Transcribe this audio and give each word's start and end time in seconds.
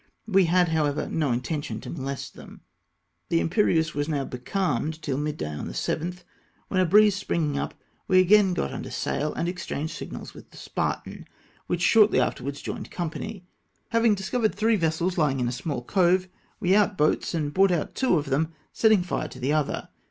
We 0.25 0.45
had, 0.45 0.69
how 0.69 0.87
ever, 0.87 1.07
no 1.07 1.31
intention 1.31 1.79
to 1.81 1.91
molest 1.91 2.33
them. 2.33 2.61
The 3.29 3.39
Tmperieuse 3.39 3.93
was 3.93 4.09
now 4.09 4.25
becalmed 4.25 4.99
till 4.99 5.19
midday 5.19 5.53
on 5.53 5.67
the 5.67 5.75
7th, 5.75 6.23
when 6.69 6.79
a 6.81 6.87
breeze 6.87 7.13
springing 7.15 7.59
up, 7.59 7.75
we, 8.07 8.17
again 8.19 8.55
got 8.55 8.71
under 8.71 8.89
sail, 8.89 9.31
and 9.35 9.47
exchanged 9.47 9.95
signals 9.95 10.33
with 10.33 10.49
the 10.49 10.57
Spartan, 10.57 11.27
which 11.67 11.83
shortly 11.83 12.19
afterwards 12.19 12.63
joined 12.63 12.89
company. 12.89 13.45
Havmg 13.93 14.15
discovered 14.15 14.55
three 14.55 14.75
vessels 14.75 15.19
lying 15.19 15.39
in 15.39 15.47
a 15.47 15.51
small 15.51 15.83
cove, 15.83 16.27
we 16.59 16.73
out 16.75 16.97
boats, 16.97 17.35
and 17.35 17.53
brought 17.53 17.69
out 17.71 17.93
two 17.93 18.17
of 18.17 18.31
them, 18.31 18.53
setting 18.73 19.03
fire 19.03 19.27
to 19.27 19.39
the 19.39 19.53
other. 19.53 19.89